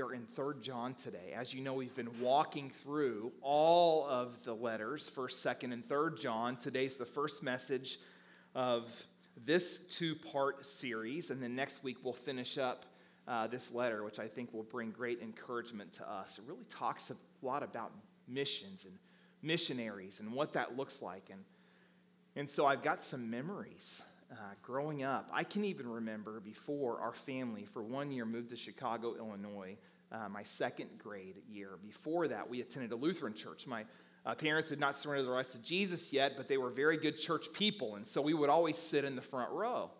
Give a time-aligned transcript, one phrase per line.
[0.00, 1.34] we are in 3rd John today.
[1.36, 6.18] As you know, we've been walking through all of the letters, 1st, 2nd, and 3rd
[6.18, 6.56] John.
[6.56, 7.98] Today's the first message
[8.54, 8.90] of
[9.44, 12.86] this two part series, and then next week we'll finish up
[13.28, 16.38] uh, this letter, which I think will bring great encouragement to us.
[16.38, 17.92] It really talks a lot about
[18.26, 18.94] missions and
[19.42, 21.28] missionaries and what that looks like.
[21.30, 21.44] And,
[22.36, 24.00] and so I've got some memories
[24.30, 25.28] uh, growing up.
[25.32, 29.76] I can even remember before our family, for one year, moved to Chicago, Illinois,
[30.12, 31.70] uh, my second grade year.
[31.82, 33.66] Before that, we attended a Lutheran church.
[33.66, 33.84] My
[34.24, 37.18] uh, parents had not surrendered their lives to Jesus yet, but they were very good
[37.18, 39.90] church people, and so we would always sit in the front row.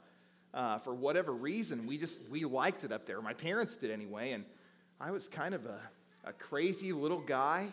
[0.53, 3.23] Uh, for whatever reason, we just we liked it up there.
[3.23, 4.45] My parents did anyway, and
[5.01, 5.81] I was kind of a,
[6.25, 7.69] a crazy little guy.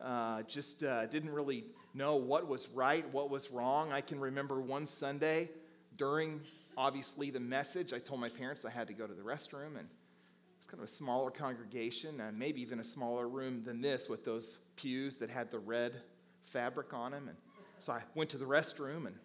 [0.00, 1.64] Uh, just uh, didn't really
[1.94, 3.90] know what was right, what was wrong.
[3.92, 5.48] I can remember one Sunday
[5.98, 6.40] during,
[6.76, 9.88] obviously, the message, I told my parents I had to go to the restroom, and
[10.56, 14.24] it's kind of a smaller congregation, and maybe even a smaller room than this with
[14.24, 15.92] those pews that had the red
[16.44, 17.28] fabric on them.
[17.28, 17.36] And
[17.78, 19.16] so I went to the restroom, and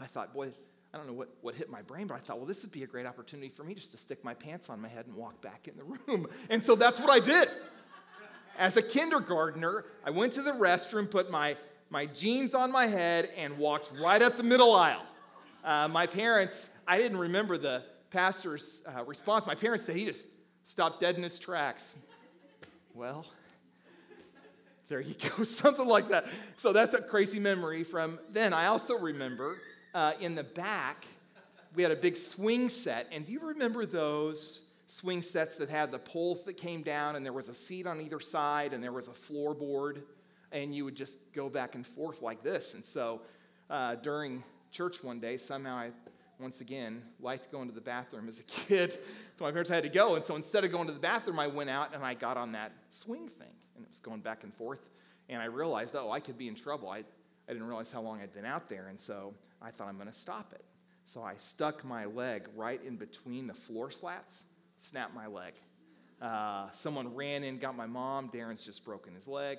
[0.00, 0.52] I thought, boy,
[0.94, 2.82] I don't know what, what hit my brain, but I thought, well, this would be
[2.82, 5.42] a great opportunity for me just to stick my pants on my head and walk
[5.42, 6.26] back in the room.
[6.50, 7.48] And so that's what I did.
[8.56, 11.56] As a kindergartner, I went to the restroom, put my,
[11.90, 15.04] my jeans on my head, and walked right up the middle aisle.
[15.64, 19.46] Uh, my parents, I didn't remember the pastor's uh, response.
[19.46, 20.26] My parents said he just
[20.64, 21.96] stopped dead in his tracks.
[22.94, 23.26] Well,
[24.88, 26.24] there you go, something like that.
[26.56, 28.52] So that's a crazy memory from then.
[28.52, 29.58] I also remember
[29.94, 31.06] uh, in the back,
[31.74, 33.06] we had a big swing set.
[33.12, 37.24] And do you remember those swing sets that had the poles that came down and
[37.24, 40.02] there was a seat on either side and there was a floorboard?
[40.50, 42.74] And you would just go back and forth like this.
[42.74, 43.20] And so
[43.68, 45.90] uh, during church one day, somehow I,
[46.38, 48.92] once again, liked going to the bathroom as a kid.
[49.38, 50.14] so my parents had to go.
[50.14, 52.52] And so instead of going to the bathroom, I went out and I got on
[52.52, 53.48] that swing thing.
[53.76, 54.80] And it was going back and forth.
[55.28, 56.88] And I realized, oh, I could be in trouble.
[56.88, 58.88] I, I didn't realize how long I'd been out there.
[58.88, 60.64] And so I thought, I'm going to stop it.
[61.04, 64.44] So I stuck my leg right in between the floor slats,
[64.76, 65.54] snapped my leg.
[66.20, 68.28] Uh, someone ran in, got my mom.
[68.28, 69.58] Darrin's just broken his leg.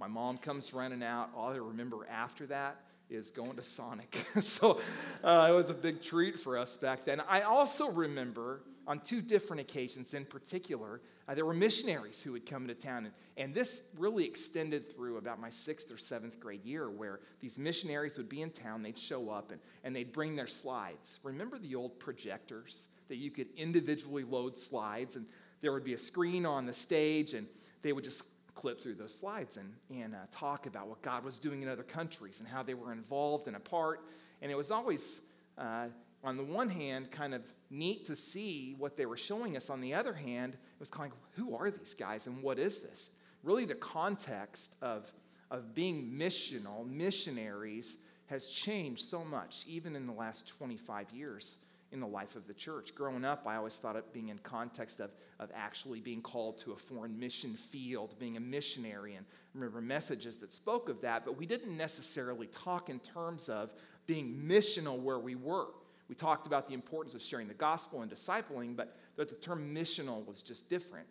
[0.00, 1.30] My mom comes running out.
[1.36, 2.80] All I remember after that
[3.12, 4.14] is going to Sonic.
[4.40, 4.80] so
[5.22, 7.20] uh, it was a big treat for us back then.
[7.28, 12.44] I also remember on two different occasions in particular, uh, there were missionaries who would
[12.46, 13.04] come into town.
[13.04, 17.58] And, and this really extended through about my sixth or seventh grade year, where these
[17.58, 21.20] missionaries would be in town, they'd show up, and, and they'd bring their slides.
[21.22, 25.16] Remember the old projectors that you could individually load slides?
[25.16, 25.26] And
[25.60, 27.46] there would be a screen on the stage, and
[27.82, 31.38] they would just clip through those slides and, and uh, talk about what God was
[31.38, 34.00] doing in other countries and how they were involved and a part.
[34.40, 35.22] And it was always,
[35.58, 35.86] uh,
[36.22, 39.70] on the one hand, kind of neat to see what they were showing us.
[39.70, 42.58] On the other hand, it was kind of like, who are these guys and what
[42.58, 43.10] is this?
[43.42, 45.10] Really, the context of,
[45.50, 51.58] of being missional, missionaries, has changed so much, even in the last 25 years
[51.92, 52.94] in the life of the church.
[52.94, 56.72] Growing up, I always thought of being in context of, of actually being called to
[56.72, 61.24] a foreign mission field, being a missionary, and I remember messages that spoke of that,
[61.24, 63.74] but we didn't necessarily talk in terms of
[64.06, 65.68] being missional where we were.
[66.08, 69.74] We talked about the importance of sharing the gospel and discipling, but, but the term
[69.74, 71.06] missional was just different.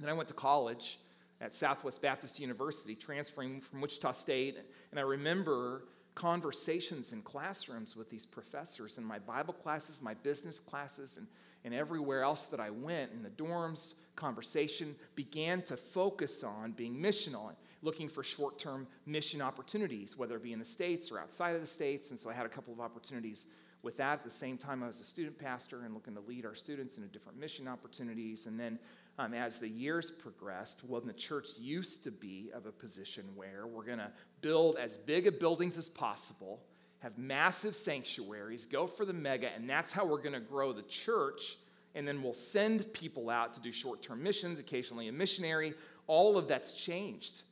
[0.00, 0.98] Then I went to college
[1.40, 4.58] at Southwest Baptist University, transferring from Wichita State,
[4.90, 5.84] and I remember
[6.14, 11.26] conversations in classrooms with these professors in my Bible classes, my business classes, and,
[11.64, 13.94] and everywhere else that I went in the dorms.
[14.16, 20.36] Conversation began to focus on being missional and looking for short term mission opportunities, whether
[20.36, 22.10] it be in the States or outside of the States.
[22.10, 23.46] And so I had a couple of opportunities
[23.82, 24.14] with that.
[24.20, 26.96] At the same time, I was a student pastor and looking to lead our students
[26.96, 28.46] into different mission opportunities.
[28.46, 28.78] And then
[29.18, 33.66] um, as the years progressed, well, the church used to be of a position where
[33.66, 34.10] we're going to
[34.40, 36.60] build as big of buildings as possible,
[36.98, 40.82] have massive sanctuaries, go for the mega, and that's how we're going to grow the
[40.82, 41.56] church.
[41.94, 45.74] And then we'll send people out to do short term missions, occasionally a missionary.
[46.08, 47.42] All of that's changed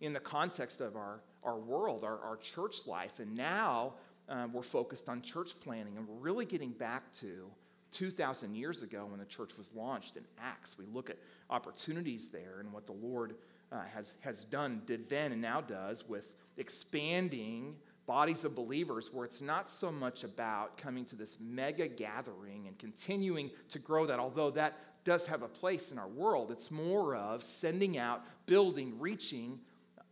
[0.00, 3.18] in the context of our, our world, our, our church life.
[3.18, 3.94] And now
[4.28, 7.50] um, we're focused on church planning, and we're really getting back to
[7.92, 10.76] 2,000 years ago when the church was launched in Acts.
[10.78, 11.16] We look at
[11.50, 13.34] opportunities there and what the Lord
[13.72, 17.76] uh, has, has done, did then, and now does with expanding
[18.06, 22.78] bodies of believers where it's not so much about coming to this mega gathering and
[22.78, 24.74] continuing to grow that, although that
[25.04, 26.50] does have a place in our world.
[26.50, 29.60] It's more of sending out, building, reaching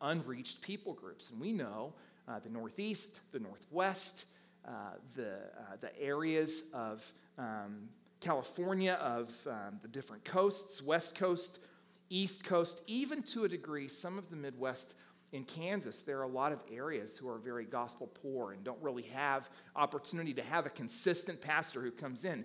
[0.00, 1.30] unreached people groups.
[1.30, 1.94] And we know
[2.28, 4.26] uh, the Northeast, the Northwest,
[5.14, 7.88] the, uh, the areas of um,
[8.20, 11.60] California, of um, the different coasts, West Coast,
[12.08, 14.94] East Coast, even to a degree, some of the Midwest
[15.32, 18.80] in Kansas, there are a lot of areas who are very gospel poor and don't
[18.80, 22.44] really have opportunity to have a consistent pastor who comes in.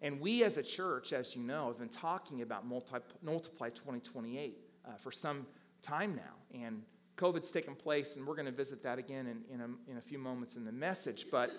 [0.00, 4.58] And we as a church, as you know, have been talking about multi, Multiply 2028
[4.84, 5.46] uh, for some
[5.80, 6.58] time now.
[6.60, 6.82] And
[7.22, 10.00] COVID's taken place, and we're going to visit that again in, in, a, in a
[10.00, 11.26] few moments in the message.
[11.30, 11.50] But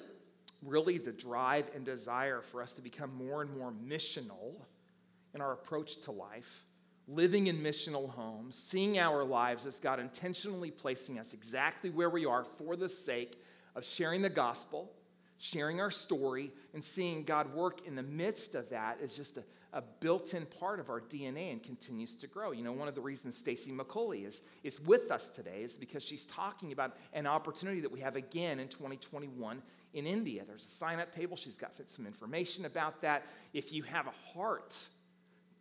[0.61, 4.55] really, the drive and desire for us to become more and more missional
[5.33, 6.65] in our approach to life
[7.07, 12.25] living in missional homes, seeing our lives as God intentionally placing us exactly where we
[12.25, 13.41] are for the sake
[13.75, 14.91] of sharing the gospel,
[15.37, 19.43] sharing our story, and seeing God work in the midst of that is just a,
[19.73, 22.51] a built-in part of our DNA and continues to grow.
[22.51, 26.03] You know, one of the reasons Stacy McCauley is, is with us today is because
[26.03, 29.61] she's talking about an opportunity that we have again in 2021
[29.93, 30.43] in India.
[30.45, 31.35] There's a sign-up table.
[31.35, 33.23] She's got some information about that.
[33.53, 34.87] If you have a heart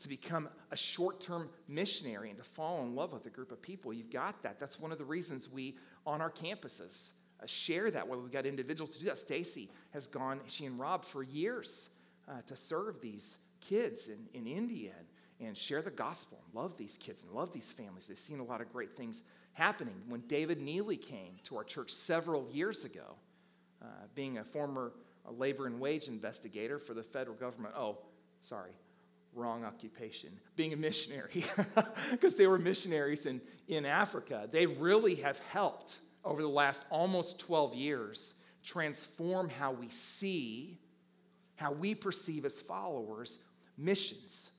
[0.00, 3.62] to become a short term missionary and to fall in love with a group of
[3.62, 3.92] people.
[3.92, 4.58] You've got that.
[4.58, 8.44] That's one of the reasons we, on our campuses, uh, share that, where we've got
[8.44, 9.18] individuals to do that.
[9.18, 11.88] Stacy has gone, she and Rob, for years
[12.28, 16.76] uh, to serve these kids in, in India and, and share the gospel and love
[16.76, 18.06] these kids and love these families.
[18.06, 19.22] They've seen a lot of great things
[19.54, 19.94] happening.
[20.08, 23.16] When David Neely came to our church several years ago,
[23.82, 24.92] uh, being a former
[25.26, 27.98] uh, labor and wage investigator for the federal government, oh,
[28.40, 28.72] sorry,
[29.34, 31.44] wrong occupation, being a missionary,
[32.10, 34.46] because they were missionaries in, in Africa.
[34.50, 38.34] They really have helped over the last almost 12 years
[38.64, 40.78] transform how we see,
[41.56, 43.38] how we perceive as followers
[43.76, 44.50] missions.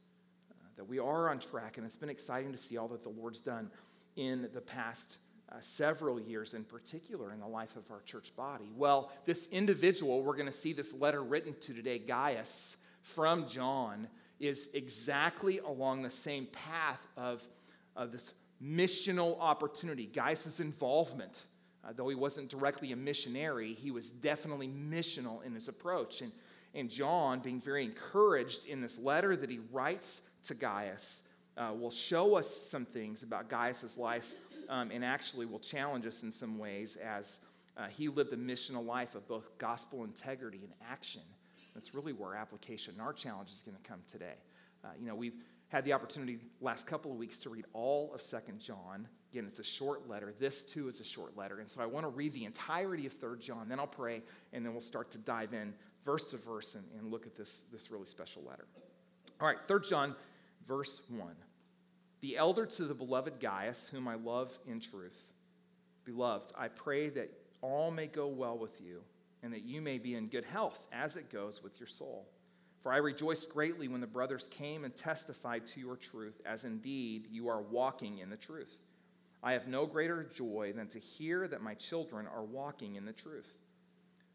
[0.51, 3.09] Uh, that we are on track, and it's been exciting to see all that the
[3.09, 3.69] Lord's done
[4.15, 5.19] in the past
[5.51, 8.71] uh, several years, in particular, in the life of our church body.
[8.75, 14.07] Well, this individual we're going to see this letter written to today, Gaius, from John
[14.39, 17.43] is exactly along the same path of,
[17.95, 18.33] of this
[18.63, 20.05] missional opportunity.
[20.05, 21.47] Gaius' involvement,
[21.83, 26.21] uh, though he wasn't directly a missionary, he was definitely missional in his approach.
[26.21, 26.31] And,
[26.75, 31.23] and John, being very encouraged in this letter that he writes to Gaius,
[31.55, 34.33] uh, will show us some things about Gaius' life
[34.69, 37.41] um, and actually will challenge us in some ways as
[37.77, 41.21] uh, he lived a missional life of both gospel integrity and action.
[41.73, 44.35] That's really where application and our challenge is going to come today.
[44.83, 45.35] Uh, you know, we've
[45.69, 49.07] had the opportunity last couple of weeks to read all of Second John.
[49.31, 50.33] Again, it's a short letter.
[50.37, 51.59] This too is a short letter.
[51.59, 53.67] And so I want to read the entirety of Third John.
[53.69, 54.21] Then I'll pray,
[54.51, 55.73] and then we'll start to dive in
[56.05, 58.65] verse to verse and, and look at this, this really special letter.
[59.39, 60.15] All right, Third John,
[60.67, 61.35] verse 1.
[62.21, 65.33] The elder to the beloved Gaius, whom I love in truth.
[66.05, 69.01] Beloved, I pray that all may go well with you
[69.41, 72.27] and that you may be in good health as it goes with your soul.
[72.81, 77.27] For I rejoiced greatly when the brothers came and testified to your truth, as indeed
[77.31, 78.81] you are walking in the truth.
[79.41, 83.13] I have no greater joy than to hear that my children are walking in the
[83.13, 83.57] truth.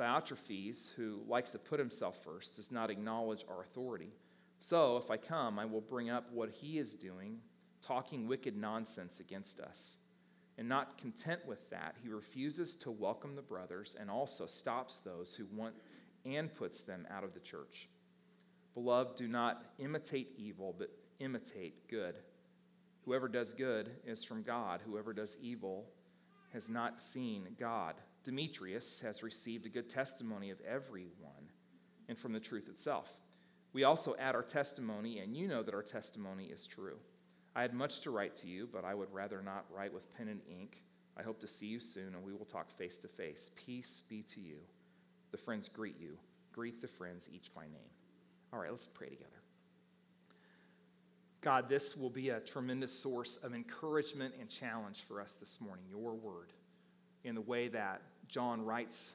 [0.00, 4.14] Diotrephes, who likes to put himself first, does not acknowledge our authority.
[4.58, 7.40] So, if I come, I will bring up what he is doing,
[7.82, 9.98] talking wicked nonsense against us.
[10.56, 15.34] And not content with that, he refuses to welcome the brothers and also stops those
[15.34, 15.74] who want
[16.24, 17.88] and puts them out of the church.
[18.72, 22.14] Beloved, do not imitate evil, but imitate good.
[23.04, 24.80] Whoever does good is from God.
[24.86, 25.90] Whoever does evil
[26.54, 27.96] has not seen God.
[28.24, 31.50] Demetrius has received a good testimony of everyone
[32.08, 33.12] and from the truth itself.
[33.72, 36.98] We also add our testimony, and you know that our testimony is true.
[37.54, 40.28] I had much to write to you, but I would rather not write with pen
[40.28, 40.82] and ink.
[41.16, 43.50] I hope to see you soon, and we will talk face to face.
[43.56, 44.56] Peace be to you.
[45.30, 46.18] The friends greet you.
[46.52, 47.90] Greet the friends each by name.
[48.52, 49.30] All right, let's pray together.
[51.40, 55.84] God, this will be a tremendous source of encouragement and challenge for us this morning,
[55.88, 56.52] your word,
[57.24, 59.12] in the way that John writes,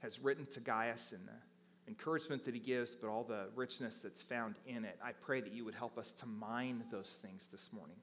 [0.00, 4.22] has written to Gaius, and the encouragement that he gives, but all the richness that's
[4.22, 4.98] found in it.
[5.02, 7.96] I pray that you would help us to mine those things this morning,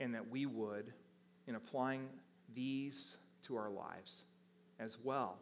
[0.00, 0.92] and that we would,
[1.46, 2.08] in applying
[2.52, 4.24] these to our lives
[4.80, 5.38] as well,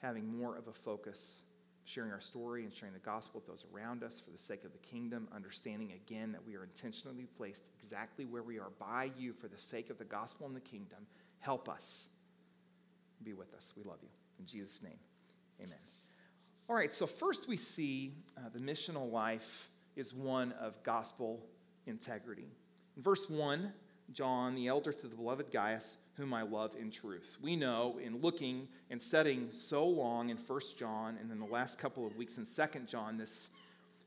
[0.00, 1.42] having more of a focus,
[1.84, 4.72] sharing our story and sharing the gospel with those around us for the sake of
[4.72, 9.32] the kingdom, understanding again that we are intentionally placed exactly where we are by you
[9.32, 11.04] for the sake of the gospel and the kingdom.
[11.40, 12.10] Help us
[13.22, 13.74] be with us.
[13.76, 14.08] We love you.
[14.38, 14.98] In Jesus' name,
[15.60, 15.78] amen.
[16.68, 21.44] All right, so first we see uh, the missional life is one of gospel
[21.86, 22.46] integrity.
[22.96, 23.72] In verse 1,
[24.12, 27.38] John, the elder to the beloved Gaius, whom I love in truth.
[27.40, 31.78] We know in looking and studying so long in 1 John and then the last
[31.78, 33.50] couple of weeks in 2 John, this,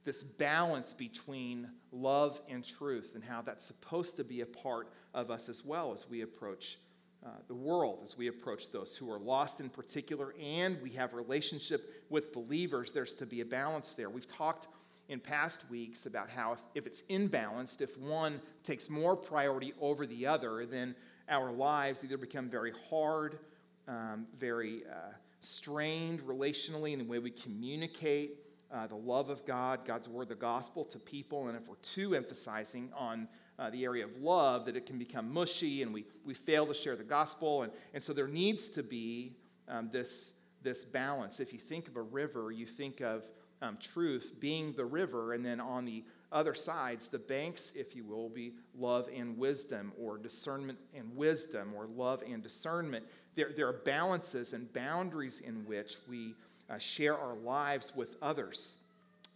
[0.03, 5.31] this balance between love and truth and how that's supposed to be a part of
[5.31, 6.77] us as well as we approach
[7.25, 11.13] uh, the world, as we approach those who are lost in particular, and we have
[11.13, 12.91] relationship with believers.
[12.91, 14.09] There's to be a balance there.
[14.09, 14.67] We've talked
[15.09, 20.05] in past weeks about how if, if it's imbalanced, if one takes more priority over
[20.05, 20.95] the other, then
[21.27, 23.39] our lives either become very hard,
[23.87, 28.39] um, very uh, strained relationally in the way we communicate
[28.71, 31.47] uh, the love of God, God's word, the gospel to people.
[31.47, 33.27] And if we're too emphasizing on
[33.57, 36.73] uh, the area of love, that it can become mushy and we, we fail to
[36.73, 37.63] share the gospel.
[37.63, 39.33] And, and so there needs to be
[39.67, 41.39] um, this, this balance.
[41.39, 43.23] If you think of a river, you think of
[43.61, 48.03] um, truth being the river, and then on the other sides, the banks, if you
[48.03, 53.05] will, be love and wisdom, or discernment and wisdom, or love and discernment.
[53.35, 56.35] There, there are balances and boundaries in which we
[56.69, 58.77] uh, share our lives with others.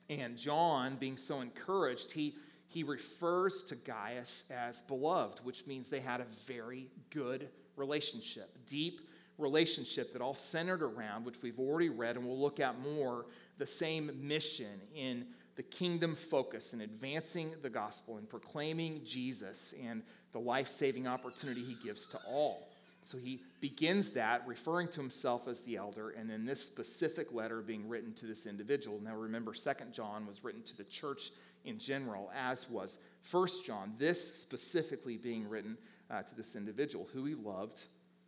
[0.09, 2.35] And John, being so encouraged, he,
[2.69, 9.01] he refers to Gaius as beloved, which means they had a very good relationship, deep
[9.39, 13.25] relationship that all centered around, which we've already read and we'll look at more,
[13.57, 20.03] the same mission in the kingdom focus in advancing the gospel and proclaiming Jesus and
[20.31, 22.69] the life saving opportunity he gives to all.
[23.01, 27.61] So he begins that referring to himself as the elder, and then this specific letter
[27.61, 28.99] being written to this individual.
[29.01, 31.31] Now remember, Second John was written to the church
[31.65, 35.77] in general, as was First John, this specifically being written
[36.09, 37.83] uh, to this individual who he loved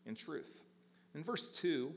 [0.05, 0.65] in truth.
[1.15, 1.91] In verse 2,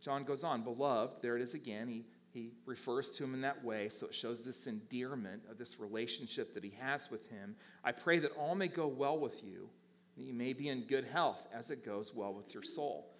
[0.00, 1.88] John goes on, Beloved, there it is again.
[1.88, 5.78] He, he refers to him in that way, so it shows this endearment of this
[5.78, 7.54] relationship that he has with him.
[7.84, 9.68] I pray that all may go well with you,
[10.16, 13.12] that you may be in good health as it goes well with your soul.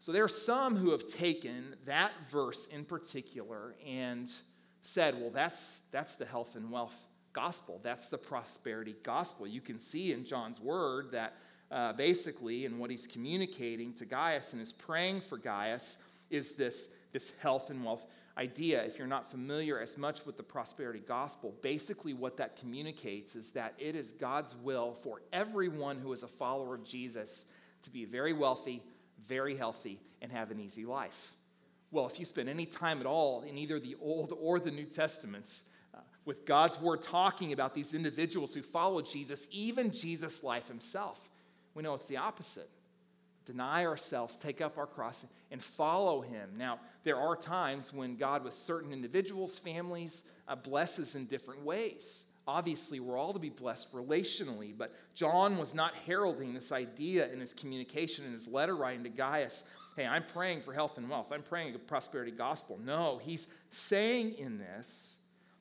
[0.00, 4.30] So there are some who have taken that verse in particular and
[4.88, 6.96] said, well, that's, that's the health and wealth
[7.34, 7.78] gospel.
[7.82, 9.46] That's the prosperity gospel.
[9.46, 11.34] You can see in John's word that
[11.70, 15.98] uh, basically, in what he's communicating to Gaius and is praying for Gaius,
[16.30, 18.06] is this, this health and wealth
[18.38, 18.82] idea.
[18.82, 23.50] If you're not familiar as much with the prosperity gospel, basically what that communicates is
[23.50, 27.44] that it is God's will for everyone who is a follower of Jesus
[27.82, 28.82] to be very wealthy,
[29.26, 31.34] very healthy, and have an easy life.
[31.90, 34.84] Well, if you spend any time at all in either the Old or the New
[34.84, 35.64] Testaments,
[35.94, 41.28] uh, with God's word talking about these individuals who followed Jesus, even Jesus' life himself,
[41.74, 42.68] we know it's the opposite.
[43.46, 46.50] Deny ourselves, take up our cross, and follow him.
[46.58, 52.26] Now, there are times when God, with certain individuals, families, uh, blesses in different ways.
[52.46, 57.40] Obviously, we're all to be blessed relationally, but John was not heralding this idea in
[57.40, 59.64] his communication, in his letter writing to Gaius
[59.98, 61.32] hey, I'm praying for health and wealth.
[61.32, 62.78] I'm praying a prosperity gospel.
[62.84, 65.16] No, he's saying in this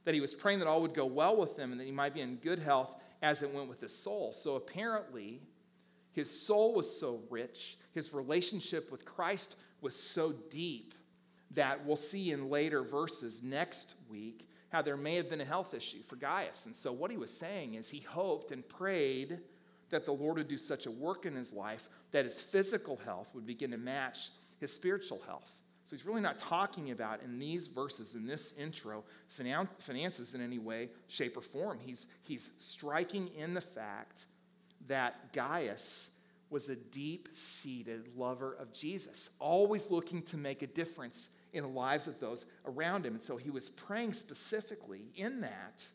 [0.06, 2.14] that he was praying that all would go well with him and that he might
[2.14, 4.34] be in good health as it went with his soul.
[4.34, 5.42] So apparently,
[6.14, 10.94] his soul was so rich, his relationship with Christ was so deep
[11.56, 15.74] that we'll see in later verses next week how there may have been a health
[15.74, 16.68] issue for Gaius.
[16.68, 19.40] And so, what he was saying is he hoped and prayed
[19.90, 23.34] that the Lord would do such a work in his life that his physical health
[23.34, 25.52] would begin to match his spiritual health.
[25.86, 30.60] So he's really not talking about in these verses, in this intro, finances in any
[30.60, 31.80] way, shape, or form.
[31.80, 34.26] He's, he's striking in the fact
[34.88, 36.12] that Gaius
[36.50, 41.70] was a deep seated lover of Jesus, always looking to make a difference in the
[41.70, 43.14] lives of those around him.
[43.14, 45.86] And so he was praying specifically in that,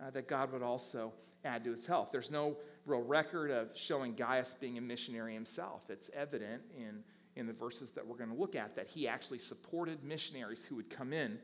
[0.00, 1.12] uh, that God would also
[1.44, 2.08] add to his health.
[2.10, 2.56] There's no
[2.90, 5.82] real record of showing Gaius being a missionary himself.
[5.88, 7.02] It's evident in,
[7.36, 10.76] in the verses that we're going to look at that he actually supported missionaries who
[10.76, 11.38] would come in,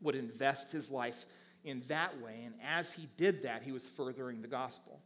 [0.00, 1.26] would invest his life
[1.64, 2.42] in that way.
[2.44, 5.00] And as he did that, he was furthering the gospel.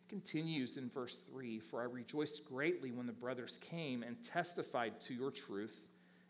[0.00, 5.00] He continues in verse 3 For I rejoiced greatly when the brothers came and testified
[5.02, 5.88] to your truth,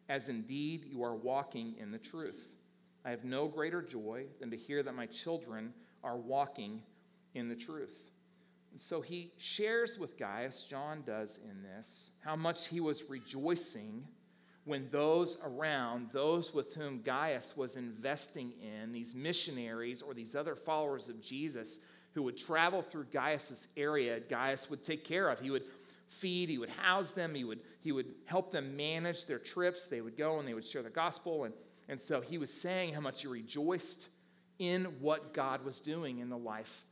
[0.09, 2.57] as indeed you are walking in the truth.
[3.05, 6.83] I have no greater joy than to hear that my children are walking
[7.35, 8.11] in the truth.
[8.77, 14.05] And so he shares with Gaius, John does in this, how much he was rejoicing
[14.67, 20.55] when those around, those with whom Gaius was investing in, these missionaries or these other
[20.55, 21.81] followers of Jesus
[22.13, 25.41] who would travel through Gaius's area, Gaius would take care of.
[25.41, 25.65] He would
[26.07, 29.87] feed, he would house them, he would, he would help them manage their trips.
[29.87, 31.45] They would go and they would share the gospel.
[31.45, 31.55] And,
[31.89, 34.11] and so he was saying how much he rejoiced
[34.59, 36.85] in what God was doing in the life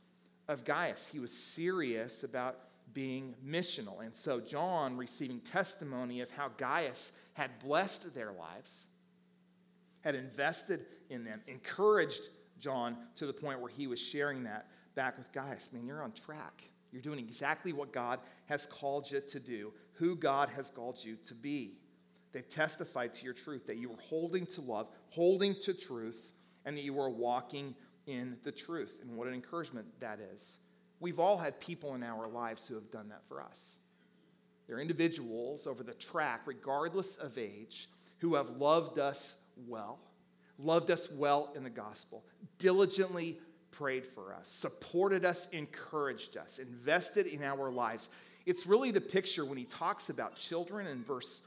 [0.47, 1.07] of Gaius.
[1.07, 2.57] He was serious about
[2.93, 4.01] being missional.
[4.01, 8.87] And so John, receiving testimony of how Gaius had blessed their lives,
[10.03, 15.17] had invested in them, encouraged John to the point where he was sharing that back
[15.17, 15.71] with Gaius.
[15.73, 16.69] Man, you're on track.
[16.91, 21.17] You're doing exactly what God has called you to do, who God has called you
[21.25, 21.73] to be.
[22.31, 26.33] They've testified to your truth that you were holding to love, holding to truth,
[26.65, 27.75] and that you were walking
[28.07, 28.99] in the truth.
[29.01, 30.57] And what an encouragement that is.
[30.99, 33.79] We've all had people in our lives who have done that for us.
[34.67, 37.87] They're individuals over the track, regardless of age,
[38.19, 39.99] who have loved us well,
[40.57, 42.23] loved us well in the gospel,
[42.57, 43.39] diligently
[43.71, 48.09] prayed for us, supported us, encouraged us, invested in our lives.
[48.45, 51.41] It's really the picture when he talks about children in verse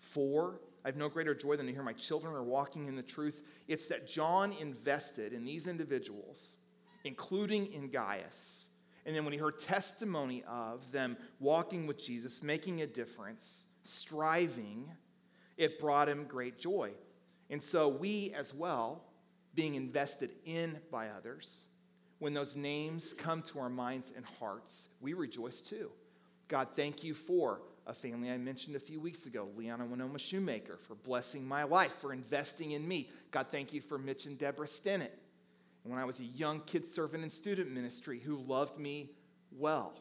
[0.00, 0.60] 4.
[0.84, 3.42] I have no greater joy than to hear my children are walking in the truth.
[3.66, 6.56] It's that John invested in these individuals,
[7.04, 8.68] including in Gaius.
[9.04, 14.90] And then when he heard testimony of them walking with Jesus, making a difference, striving,
[15.56, 16.92] it brought him great joy.
[17.50, 19.04] And so we as well,
[19.54, 21.64] being invested in by others,
[22.18, 25.90] when those names come to our minds and hearts, we rejoice too.
[26.48, 30.18] God, thank you for a family I mentioned a few weeks ago, Leon and Winoma
[30.18, 33.10] Shoemaker, for blessing my life, for investing in me.
[33.30, 35.12] God, thank you for Mitch and Deborah Stennett.
[35.84, 39.10] And when I was a young kid servant in student ministry who loved me
[39.50, 39.94] well.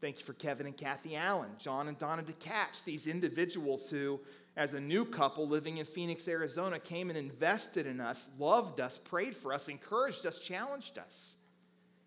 [0.00, 4.20] Thank you for Kevin and Kathy Allen, John and Donna DeCatch, these individuals who
[4.56, 8.96] as a new couple living in Phoenix, Arizona, came and invested in us, loved us,
[8.96, 11.36] prayed for us, encouraged us, challenged us.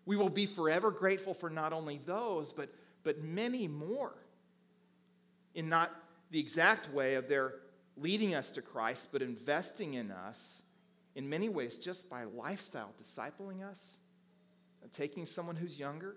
[0.06, 2.70] We will be forever grateful for not only those, but,
[3.04, 4.14] but many more.
[5.54, 5.90] In not
[6.30, 7.54] the exact way of their
[7.96, 10.62] leading us to Christ, but investing in us
[11.14, 13.98] in many ways just by lifestyle, discipling us,
[14.92, 16.16] taking someone who's younger.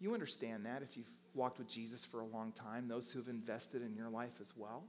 [0.00, 3.28] You understand that if you've walked with Jesus for a long time, those who have
[3.28, 4.84] invested in your life as well.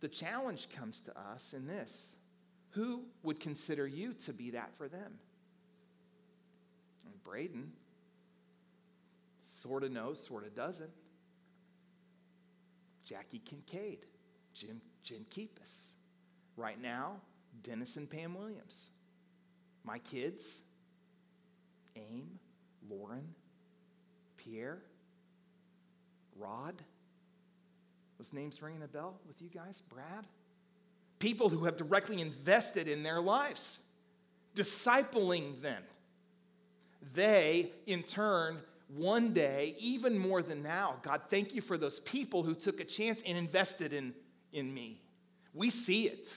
[0.00, 2.16] The challenge comes to us in this
[2.70, 5.18] who would consider you to be that for them?
[7.04, 7.72] And Braden
[9.42, 10.90] sort of knows, sort of doesn't.
[13.08, 14.00] Jackie Kincaid,
[14.52, 15.94] Jim, Jim Keepus.
[16.58, 17.16] Right now,
[17.62, 18.90] Dennis and Pam Williams.
[19.82, 20.60] My kids,
[21.96, 22.38] Aim,
[22.90, 23.26] Lauren,
[24.36, 24.82] Pierre,
[26.36, 26.74] Rod.
[28.18, 29.82] Those names ringing a bell with you guys?
[29.88, 30.26] Brad?
[31.18, 33.80] People who have directly invested in their lives,
[34.54, 35.82] discipling them.
[37.14, 42.42] They, in turn, one day, even more than now, God, thank you for those people
[42.42, 44.14] who took a chance and invested in,
[44.52, 45.00] in me.
[45.52, 46.32] We see it,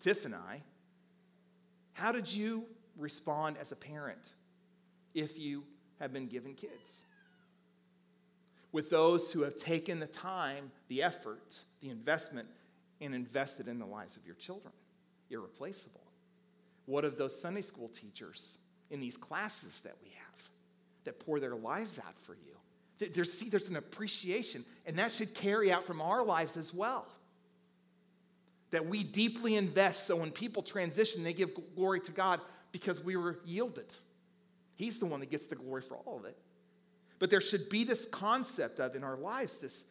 [0.00, 0.62] Tiff and I.
[1.92, 2.64] How did you
[2.96, 4.32] respond as a parent
[5.14, 5.64] if you
[6.00, 7.04] have been given kids?
[8.74, 12.48] with those who have taken the time, the effort, the investment,
[13.00, 14.72] and invested in the lives of your children.
[15.30, 16.00] Irreplaceable.
[16.86, 18.58] What of those Sunday school teachers
[18.90, 20.50] in these classes that we have
[21.04, 23.08] that pour their lives out for you?
[23.12, 27.06] There's, see, there's an appreciation, and that should carry out from our lives as well.
[28.70, 32.40] That we deeply invest so when people transition, they give glory to God
[32.72, 33.92] because we were yielded.
[34.76, 36.36] He's the one that gets the glory for all of it.
[37.18, 39.84] But there should be this concept of in our lives, this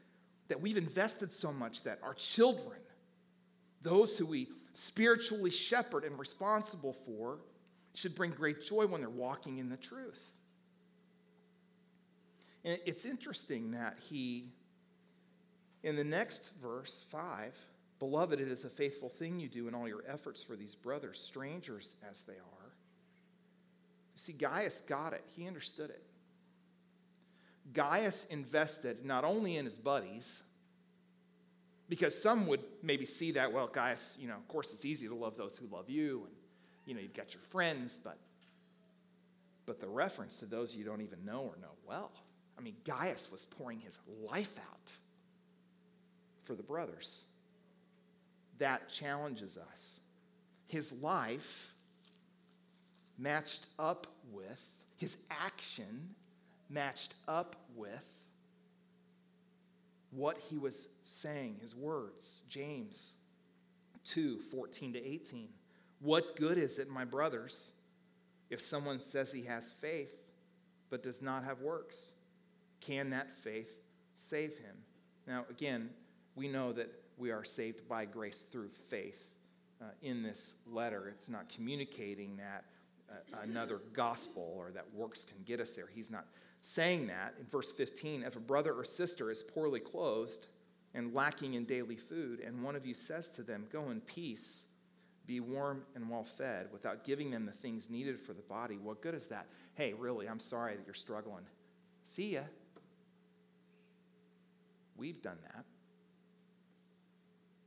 [0.50, 2.80] that we've invested so much that our children,
[3.82, 7.40] those who we spiritually shepherd and responsible for,
[7.96, 10.38] should bring great joy when they're walking in the truth.
[12.66, 14.46] And it's interesting that he,
[15.84, 17.54] in the next verse, 5,
[18.04, 21.18] Beloved, it is a faithful thing you do in all your efforts for these brothers,
[21.18, 22.72] strangers as they are.
[24.16, 26.04] See, Gaius got it, he understood it.
[27.74, 30.44] Gaius invested not only in his buddies,
[31.88, 35.16] because some would maybe see that, well, Gaius, you know, of course it's easy to
[35.16, 36.36] love those who love you, and,
[36.86, 38.18] you know, you've got your friends, but,
[39.66, 42.12] but the reference to those you don't even know or know well.
[42.58, 44.92] I mean, Gaius was pouring his life out
[46.44, 47.26] for the brothers.
[48.60, 50.00] That challenges us.
[50.68, 51.74] His life
[53.18, 54.68] matched up with
[55.04, 56.16] his action
[56.70, 58.10] matched up with
[60.12, 62.42] what he was saying, his words.
[62.50, 63.16] James
[64.06, 65.50] 2 14 to 18.
[66.00, 67.74] What good is it, my brothers,
[68.50, 70.30] if someone says he has faith
[70.90, 72.14] but does not have works?
[72.86, 73.84] Can that faith
[74.16, 74.76] save him.
[75.28, 75.90] Now, again,
[76.36, 79.30] we know that we are saved by grace through faith.
[79.82, 82.64] Uh, in this letter, it's not communicating that
[83.10, 85.88] uh, another gospel or that works can get us there.
[85.94, 86.26] He's not
[86.62, 87.36] saying that.
[87.40, 90.48] In verse 15, if a brother or sister is poorly clothed
[90.94, 94.68] and lacking in daily food, and one of you says to them, Go in peace,
[95.26, 99.02] be warm and well fed, without giving them the things needed for the body, what
[99.02, 99.48] good is that?
[99.76, 101.44] Hey, really, I'm sorry that you're struggling.
[102.06, 102.42] See ya.
[104.98, 105.66] We've done that.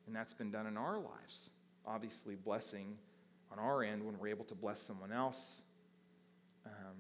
[0.07, 1.51] And that's been done in our lives.
[1.85, 2.97] Obviously, blessing
[3.53, 5.63] on our end when we're able to bless someone else.
[6.65, 6.97] Um,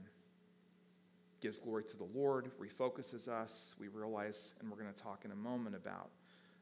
[1.41, 3.75] gives glory to the Lord, refocuses us.
[3.81, 6.11] We realize, and we're going to talk in a moment about,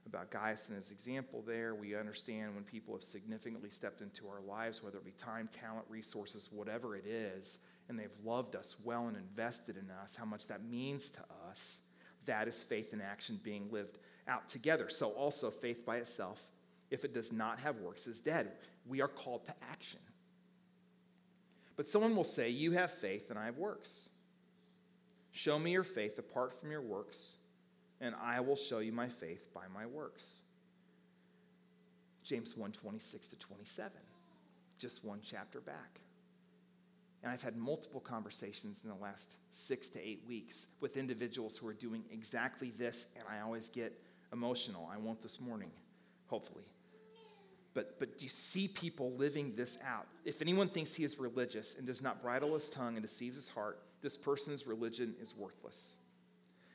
[0.06, 1.74] about Gaius and his example there.
[1.74, 5.84] We understand when people have significantly stepped into our lives, whether it be time, talent,
[5.88, 10.46] resources, whatever it is, and they've loved us well and invested in us, how much
[10.48, 11.80] that means to us.
[12.26, 14.88] That is faith in action being lived out together.
[14.88, 16.42] So, also, faith by itself,
[16.90, 18.52] if it does not have works, is dead.
[18.86, 20.00] We are called to action.
[21.76, 24.10] But someone will say, You have faith and I have works.
[25.32, 27.38] Show me your faith apart from your works,
[28.00, 30.42] and I will show you my faith by my works.
[32.22, 33.92] James 1 26 to 27,
[34.78, 36.00] just one chapter back.
[37.24, 41.66] And I've had multiple conversations in the last six to eight weeks with individuals who
[41.66, 43.98] are doing exactly this, and I always get
[44.30, 44.90] emotional.
[44.92, 45.70] I won't this morning,
[46.26, 46.64] hopefully.
[47.72, 50.06] But, but do you see people living this out?
[50.26, 53.48] If anyone thinks he is religious and does not bridle his tongue and deceives his
[53.48, 55.96] heart, this person's religion is worthless.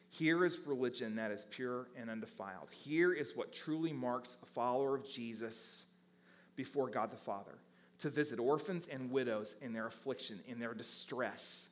[0.10, 2.70] Here is religion that is pure and undefiled.
[2.72, 5.86] Here is what truly marks a follower of Jesus
[6.56, 7.60] before God the Father
[8.00, 11.70] to visit orphans and widows in their affliction, in their distress,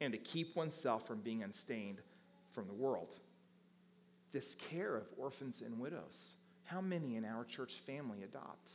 [0.00, 2.00] and to keep oneself from being unstained
[2.52, 3.14] from the world.
[4.32, 6.34] This care of orphans and widows.
[6.64, 8.70] How many in our church family adopt?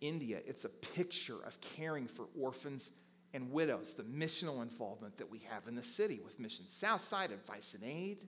[0.00, 2.92] India, it's a picture of caring for orphans
[3.34, 7.74] and widows, the missional involvement that we have in the city with Mission Southside, Advice
[7.74, 8.22] and Aid,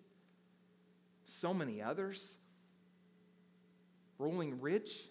[1.24, 2.38] so many others.
[4.18, 5.09] Rolling Ridge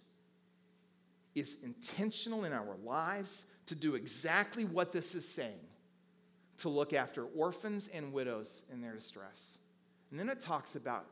[1.39, 5.59] is intentional in our lives to do exactly what this is saying
[6.57, 9.59] to look after orphans and widows in their distress.
[10.11, 11.05] And then it talks about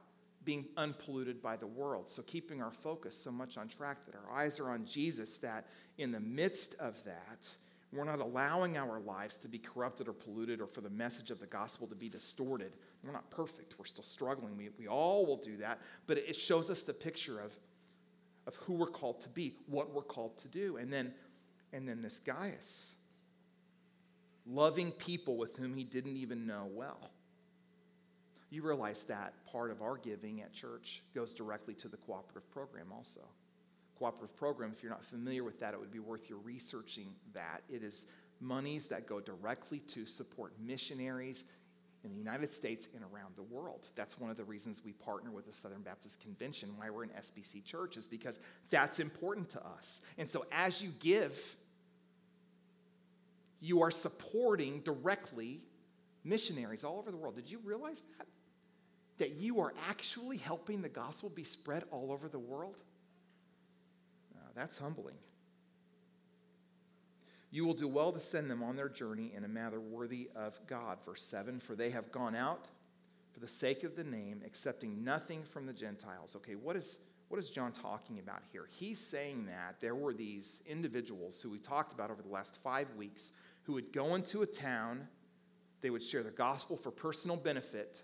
[0.43, 2.09] being unpolluted by the world.
[2.09, 5.65] So, keeping our focus so much on track that our eyes are on Jesus, that
[5.97, 7.49] in the midst of that,
[7.91, 11.39] we're not allowing our lives to be corrupted or polluted or for the message of
[11.39, 12.73] the gospel to be distorted.
[13.03, 13.75] We're not perfect.
[13.79, 14.57] We're still struggling.
[14.57, 15.79] We, we all will do that.
[16.05, 17.53] But it shows us the picture of,
[18.47, 20.77] of who we're called to be, what we're called to do.
[20.77, 21.13] And then,
[21.73, 22.95] and then this Gaius,
[24.45, 27.09] loving people with whom he didn't even know well.
[28.51, 32.87] You realize that part of our giving at church goes directly to the cooperative program
[32.93, 33.21] also
[33.97, 37.61] cooperative program, if you're not familiar with that, it would be worth your researching that.
[37.69, 38.03] It is
[38.41, 41.45] monies that go directly to support missionaries
[42.05, 43.87] in the United States and around the world.
[43.95, 47.09] That's one of the reasons we partner with the Southern Baptist Convention, why we're an
[47.19, 48.39] SBC church, is because
[48.69, 50.01] that's important to us.
[50.17, 51.57] And so as you give,
[53.59, 55.61] you are supporting directly
[56.23, 57.35] missionaries all over the world.
[57.35, 58.27] Did you realize that?
[59.17, 62.75] That you are actually helping the gospel be spread all over the world?
[64.35, 65.15] Uh, that's humbling.
[67.55, 70.59] You will do well to send them on their journey in a manner worthy of
[70.67, 70.97] God.
[71.05, 72.67] Verse 7 For they have gone out
[73.31, 76.35] for the sake of the name, accepting nothing from the Gentiles.
[76.35, 76.97] Okay, what is,
[77.29, 78.67] what is John talking about here?
[78.69, 82.93] He's saying that there were these individuals who we talked about over the last five
[82.97, 83.31] weeks
[83.63, 85.07] who would go into a town,
[85.79, 88.01] they would share the gospel for personal benefit,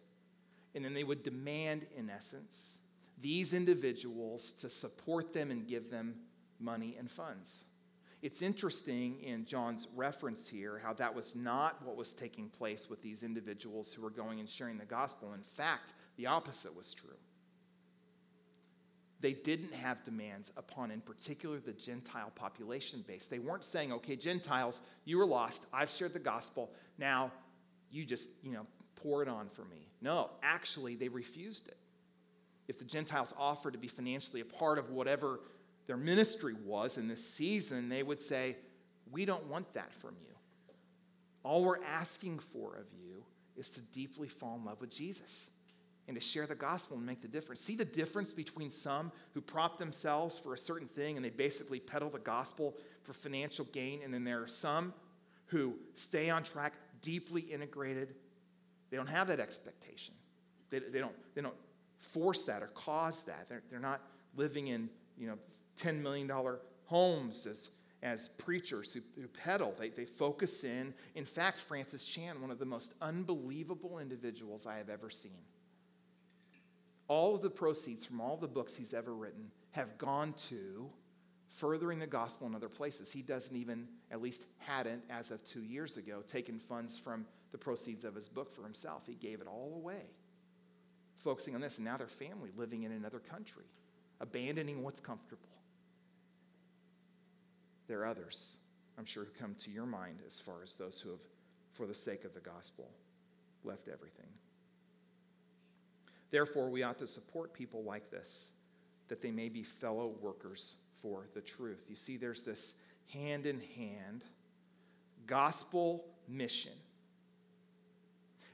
[0.76, 2.80] and then they would demand, in essence,
[3.22, 6.16] these individuals to support them and give them
[6.58, 7.66] money and funds.
[8.22, 13.02] It's interesting in John's reference here how that was not what was taking place with
[13.02, 15.34] these individuals who were going and sharing the gospel.
[15.34, 17.18] In fact, the opposite was true.
[19.22, 23.26] They didn't have demands upon, in particular, the Gentile population base.
[23.26, 25.66] They weren't saying, okay, Gentiles, you were lost.
[25.72, 26.72] I've shared the gospel.
[26.98, 27.32] Now
[27.92, 29.90] you just, you know, pour it on for me.
[30.02, 31.78] No, actually, they refused it.
[32.68, 35.42] If the Gentiles offered to be financially a part of whatever
[35.92, 38.56] their ministry was in this season, they would say,
[39.12, 40.34] We don't want that from you.
[41.44, 43.26] All we're asking for of you
[43.58, 45.52] is to deeply fall in love with Jesus
[46.08, 47.60] and to share the gospel and make the difference.
[47.60, 51.82] See the difference between some who prop themselves for a certain thing and they basically
[51.82, 54.94] peddle the gospel for financial gain, and then there are some
[55.48, 58.16] who stay on track, deeply integrated
[58.92, 60.14] They don't have that expectation.
[60.70, 61.58] They, they, don't, they don't
[62.00, 63.50] force that or cause that.
[63.50, 64.00] They're, they're not
[64.38, 65.38] living in you know,
[65.78, 66.32] $10 million
[66.86, 67.70] homes as,
[68.04, 69.74] as preachers who, who peddle.
[69.78, 70.94] They, they focus in.
[71.16, 75.40] In fact, Francis Chan, one of the most unbelievable individuals I have ever seen.
[77.08, 80.90] All of the proceeds from all the books he's ever written have gone to
[81.56, 83.12] furthering the gospel in other places.
[83.12, 87.58] He doesn't even, at least hadn't as of two years ago, taken funds from the
[87.58, 89.04] proceeds of his book for himself.
[89.06, 90.06] He gave it all away,
[91.18, 91.78] focusing on this.
[91.78, 93.66] And now their family living in another country,
[94.20, 95.50] abandoning what's comfortable.
[97.92, 98.58] There are others,
[98.98, 101.20] I'm sure, who come to your mind as far as those who have,
[101.74, 102.90] for the sake of the gospel,
[103.66, 104.30] left everything.
[106.30, 108.52] Therefore, we ought to support people like this,
[109.10, 111.84] that they may be fellow workers for the truth.
[111.90, 112.76] You see, there's this
[113.12, 114.24] hand in hand
[115.28, 116.72] gospel mission.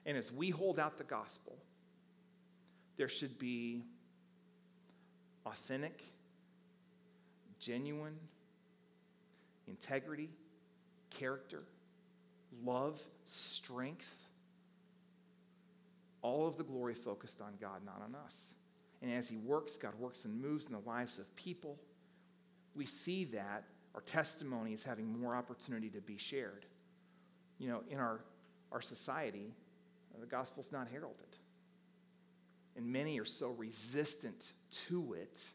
[0.07, 1.55] And as we hold out the gospel,
[2.97, 3.83] there should be
[5.45, 6.01] authentic,
[7.59, 8.17] genuine
[9.67, 10.29] integrity,
[11.09, 11.63] character,
[12.63, 14.23] love, strength.
[16.21, 18.55] All of the glory focused on God, not on us.
[19.01, 21.77] And as He works, God works and moves in the lives of people
[22.77, 23.63] we see that
[23.95, 26.65] our testimony is having more opportunity to be shared.
[27.57, 28.21] You know, in our,
[28.71, 29.51] our society,
[30.13, 31.37] uh, the gospel's not heralded.
[32.75, 34.53] And many are so resistant
[34.87, 35.49] to it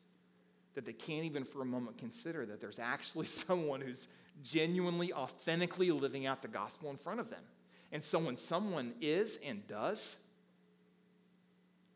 [0.74, 4.08] that they can't even for a moment consider that there's actually someone who's
[4.42, 7.42] genuinely, authentically living out the gospel in front of them.
[7.90, 10.16] And so when someone is and does,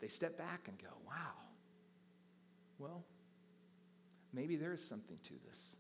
[0.01, 1.33] they step back and go, wow,
[2.79, 3.03] well,
[4.33, 5.77] maybe there is something to this.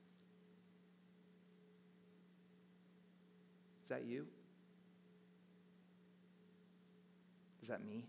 [3.84, 4.26] Is that you?
[7.60, 8.06] Is that me?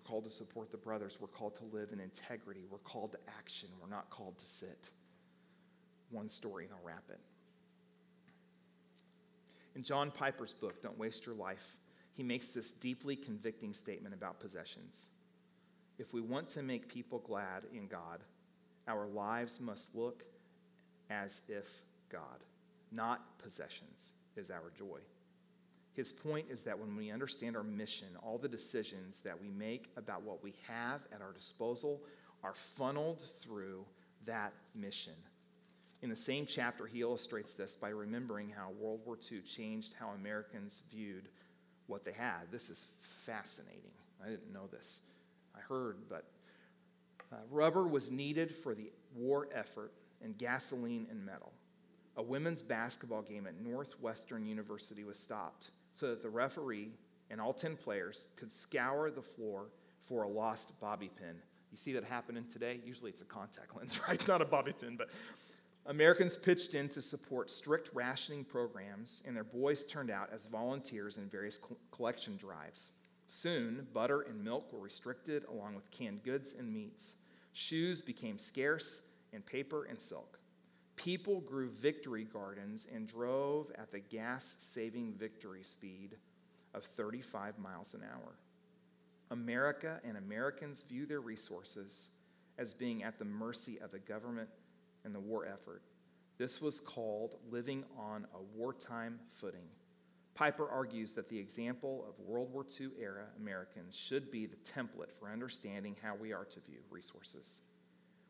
[0.00, 1.18] We're called to support the brothers.
[1.20, 2.64] We're called to live in integrity.
[2.70, 3.68] We're called to action.
[3.80, 4.90] We're not called to sit.
[6.10, 7.18] One story, and I'll wrap it.
[9.76, 11.76] In John Piper's book, Don't Waste Your Life,
[12.14, 15.10] he makes this deeply convicting statement about possessions.
[15.98, 18.20] If we want to make people glad in God,
[18.88, 20.24] our lives must look
[21.10, 22.22] as if God,
[22.90, 24.98] not possessions, is our joy.
[26.00, 29.90] His point is that when we understand our mission, all the decisions that we make
[29.98, 32.00] about what we have at our disposal
[32.42, 33.84] are funneled through
[34.24, 35.12] that mission.
[36.00, 40.12] In the same chapter, he illustrates this by remembering how World War II changed how
[40.12, 41.28] Americans viewed
[41.86, 42.50] what they had.
[42.50, 43.92] This is fascinating.
[44.24, 45.02] I didn't know this.
[45.54, 46.24] I heard, but
[47.30, 51.52] uh, rubber was needed for the war effort, and gasoline and metal.
[52.16, 56.90] A women's basketball game at Northwestern University was stopped so that the referee
[57.30, 59.66] and all 10 players could scour the floor
[60.04, 61.36] for a lost bobby pin.
[61.70, 62.80] You see that happening today?
[62.84, 64.26] Usually it's a contact lens, right?
[64.26, 65.08] Not a bobby pin, but
[65.86, 71.16] Americans pitched in to support strict rationing programs, and their boys turned out as volunteers
[71.16, 71.58] in various
[71.90, 72.92] collection drives.
[73.26, 77.14] Soon, butter and milk were restricted, along with canned goods and meats.
[77.52, 80.39] Shoes became scarce, and paper and silk.
[81.00, 86.18] People grew victory gardens and drove at the gas saving victory speed
[86.74, 88.34] of 35 miles an hour.
[89.30, 92.10] America and Americans view their resources
[92.58, 94.50] as being at the mercy of the government
[95.02, 95.80] and the war effort.
[96.36, 99.68] This was called living on a wartime footing.
[100.34, 105.12] Piper argues that the example of World War II era Americans should be the template
[105.18, 107.62] for understanding how we are to view resources.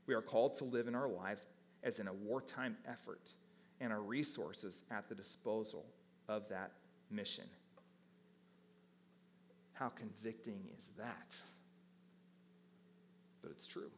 [0.07, 1.49] We are called to live in our lives
[1.83, 3.35] as in a wartime effort
[3.81, 5.87] and our resources at the disposal
[6.29, 6.73] of that
[7.11, 7.45] mission.
[9.73, 11.37] How convicting is that?
[13.43, 13.91] But it's true.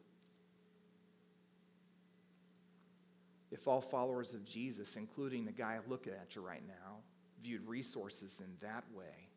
[3.50, 6.98] If all followers of Jesus, including the guy looking at you right now,
[7.42, 9.28] viewed resources in that way,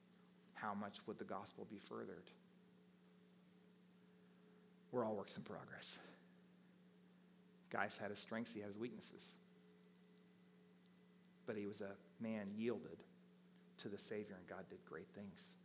[0.53, 2.29] how much would the gospel be furthered?
[4.91, 5.99] We're all works in progress.
[7.75, 9.35] Gaius had his strengths, he had his weaknesses.
[11.45, 11.91] But he was a
[12.23, 13.03] man yielded
[13.79, 15.57] to the Savior, and God did great things.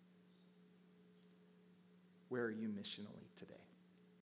[2.28, 3.54] Where are you missionally today?